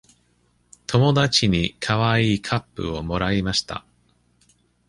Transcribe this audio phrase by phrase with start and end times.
[0.87, 3.85] 友達にかわいいカップをもらいました。